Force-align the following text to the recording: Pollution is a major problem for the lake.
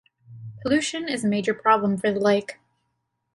Pollution 0.63 1.07
is 1.07 1.23
a 1.23 1.27
major 1.27 1.53
problem 1.53 1.95
for 1.95 2.11
the 2.11 2.19
lake. 2.19 2.57